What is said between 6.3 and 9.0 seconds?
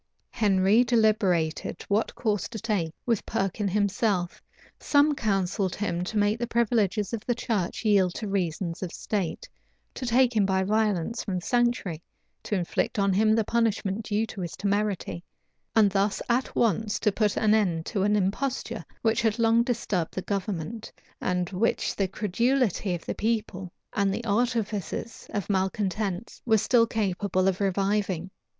the privileges of the church yield to reasons of